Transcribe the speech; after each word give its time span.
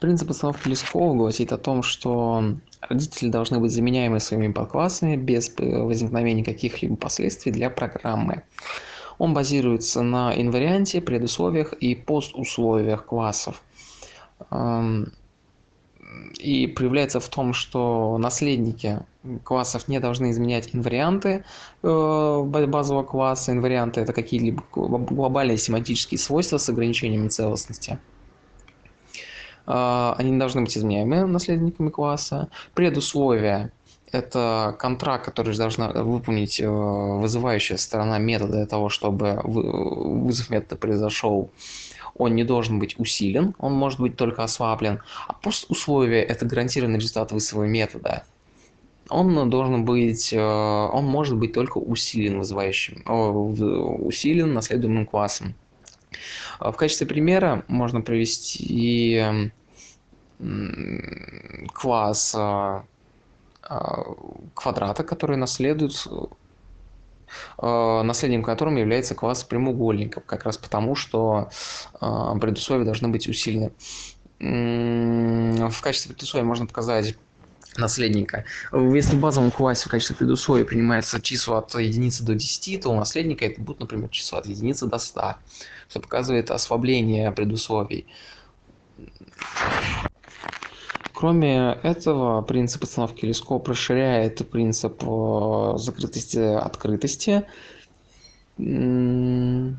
Принцип 0.00 0.30
установки 0.30 0.66
Лескова 0.66 1.14
гласит 1.14 1.52
о 1.52 1.58
том, 1.58 1.82
что 1.82 2.42
родители 2.80 3.28
должны 3.28 3.58
быть 3.58 3.70
заменяемы 3.70 4.18
своими 4.18 4.50
подклассами 4.50 5.14
без 5.14 5.52
возникновения 5.58 6.42
каких-либо 6.42 6.96
последствий 6.96 7.52
для 7.52 7.68
программы. 7.68 8.42
Он 9.18 9.34
базируется 9.34 10.00
на 10.00 10.32
инварианте, 10.34 11.02
предусловиях 11.02 11.74
и 11.74 11.94
постусловиях 11.94 13.04
классов. 13.04 13.62
И 16.38 16.66
проявляется 16.66 17.20
в 17.20 17.28
том, 17.28 17.52
что 17.52 18.16
наследники 18.16 19.00
классов 19.44 19.86
не 19.86 20.00
должны 20.00 20.30
изменять 20.30 20.74
инварианты 20.74 21.44
э, 21.82 22.42
базового 22.42 23.02
класса. 23.02 23.52
Инварианты– 23.52 24.00
это 24.02 24.14
какие-либо 24.14 24.64
глобальные 24.72 25.58
семантические 25.58 26.18
свойства 26.18 26.56
с 26.56 26.70
ограничениями 26.70 27.28
целостности. 27.28 27.98
А, 29.72 30.16
они 30.18 30.32
не 30.32 30.38
должны 30.38 30.62
быть 30.62 30.76
изменяемы 30.76 31.24
наследниками 31.26 31.90
класса. 31.90 32.48
Предусловия– 32.74 33.70
это 34.10 34.74
контракт, 34.80 35.24
который 35.24 35.56
должна 35.56 35.90
выполнить 35.92 36.60
э, 36.60 36.68
вызывающая 36.68 37.76
сторона 37.76 38.18
метода 38.18 38.54
для 38.54 38.66
того, 38.66 38.88
чтобы 38.88 39.40
вызов 39.44 40.50
метода 40.50 40.74
произошел. 40.74 41.52
Он 42.16 42.34
не 42.34 42.42
должен 42.42 42.80
быть 42.80 42.98
усилен, 42.98 43.54
он 43.60 43.74
может 43.74 44.00
быть 44.00 44.16
только 44.16 44.42
ослаблен. 44.42 45.02
А 45.28 45.34
постусловие– 45.34 46.24
это 46.24 46.46
гарантированный 46.46 46.98
результат 46.98 47.30
вызова 47.30 47.62
метода. 47.62 48.24
Он 49.08 49.50
должен 49.50 49.84
быть, 49.84 50.32
э, 50.32 50.40
он 50.40 51.04
может 51.04 51.36
быть 51.36 51.52
только 51.52 51.78
усилен 51.78 52.38
вызывающим, 52.38 53.04
усилен 53.06 54.52
наследуемым 54.52 55.06
классом. 55.06 55.54
В 56.58 56.72
качестве 56.72 57.06
примера 57.06 57.64
можно 57.68 58.00
привести 58.00 59.52
класс 61.74 62.34
а, 62.36 62.84
а, 63.62 64.02
квадрата, 64.54 65.04
который 65.04 65.36
наследует 65.36 66.06
а, 67.58 68.02
наследием 68.02 68.42
которым 68.42 68.76
является 68.76 69.14
класс 69.14 69.44
прямоугольников, 69.44 70.24
как 70.24 70.44
раз 70.44 70.56
потому, 70.56 70.94
что 70.94 71.50
предусловия 72.00 72.84
должны 72.84 73.08
быть 73.08 73.28
усилены. 73.28 73.72
В 74.38 75.80
качестве 75.82 76.14
предусловия 76.14 76.46
можно 76.46 76.66
показать 76.66 77.14
наследника. 77.76 78.44
Если 78.72 79.16
в 79.16 79.20
базовом 79.20 79.50
классе 79.50 79.86
в 79.86 79.90
качестве 79.90 80.16
предусловия 80.16 80.64
принимается 80.64 81.20
число 81.20 81.58
от 81.58 81.74
единицы 81.74 82.24
до 82.24 82.34
10, 82.34 82.82
то 82.82 82.90
у 82.90 82.96
наследника 82.96 83.44
это 83.44 83.60
будет, 83.60 83.80
например, 83.80 84.08
число 84.08 84.38
от 84.38 84.46
единицы 84.46 84.86
до 84.86 84.98
100, 84.98 85.36
что 85.90 86.00
показывает 86.00 86.50
ослабление 86.50 87.30
предусловий. 87.30 88.06
Кроме 91.20 91.72
этого, 91.82 92.40
принцип 92.40 92.84
установки 92.84 93.26
Лескоп 93.26 93.68
расширяет 93.68 94.50
принцип 94.50 95.02
э, 95.02 95.72
закрытости-открытости. 95.76 97.44
Он 98.56 99.76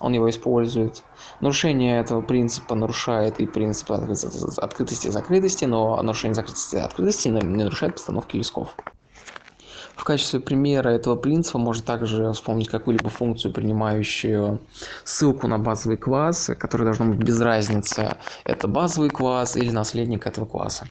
его 0.00 0.28
использует. 0.28 1.04
Нарушение 1.38 2.00
этого 2.00 2.20
принципа 2.20 2.74
нарушает 2.74 3.38
и 3.38 3.46
принцип 3.46 3.92
открытости 3.92 5.06
и 5.06 5.10
закрытости, 5.10 5.66
но 5.66 6.02
нарушение 6.02 6.34
закрытости 6.34 6.74
и 6.74 6.80
открытости 6.80 7.28
не 7.28 7.62
нарушает 7.62 7.94
постановки 7.94 8.36
лесков. 8.36 8.74
В 9.94 10.04
качестве 10.04 10.40
примера 10.40 10.88
этого 10.90 11.16
принципа 11.16 11.58
можно 11.58 11.84
также 11.84 12.32
вспомнить 12.32 12.68
какую-либо 12.68 13.08
функцию, 13.10 13.52
принимающую 13.52 14.66
ссылку 15.04 15.46
на 15.48 15.58
базовый 15.58 15.96
класс, 15.96 16.50
который 16.58 16.84
должен 16.84 17.10
быть 17.10 17.20
без 17.20 17.40
разницы, 17.40 18.18
это 18.44 18.68
базовый 18.68 19.10
класс 19.10 19.56
или 19.56 19.70
наследник 19.70 20.26
этого 20.26 20.46
класса. 20.46 20.90